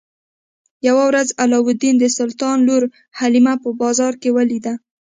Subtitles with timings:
[0.87, 2.83] یوه ورځ علاوالدین د سلطان لور
[3.19, 4.73] حلیمه په بازار کې ولیده.